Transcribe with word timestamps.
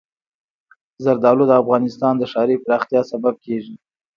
زردالو 1.03 1.43
د 1.47 1.51
افغانستان 1.61 2.13
د 2.17 2.23
ښاري 2.31 2.55
پراختیا 2.65 3.01
سبب 3.11 3.35
کېږي. 3.45 3.75